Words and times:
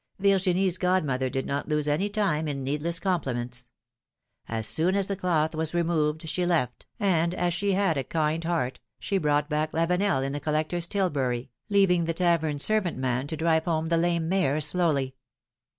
Virginie's 0.17 0.79
godmother 0.79 1.29
did 1.29 1.45
not 1.45 1.67
lose 1.69 1.87
any 1.87 2.09
time 2.09 2.47
in 2.47 2.63
needless 2.63 2.99
compliments. 2.99 3.67
As 4.47 4.65
soon 4.65 4.95
as 4.95 5.05
the 5.05 5.15
cloth 5.15 5.53
was 5.53 5.75
removed 5.75 6.27
she 6.27 6.43
left, 6.43 6.87
and 6.99 7.35
as 7.35 7.53
she 7.53 7.73
had 7.73 7.97
a 7.97 8.03
kind 8.03 8.43
heart, 8.43 8.79
she 8.97 9.19
brought 9.19 9.47
back 9.47 9.73
Lavenel 9.73 10.23
in 10.23 10.31
the 10.33 10.39
collector's 10.39 10.87
tilbury, 10.87 11.51
leaving 11.69 12.05
the 12.05 12.15
tavern 12.15 12.57
servant 12.57 12.97
man 12.97 13.27
to 13.27 13.37
drive 13.37 13.65
home 13.65 13.89
the 13.89 13.95
lame 13.97 14.27
mare 14.27 14.59
slowly. 14.59 15.13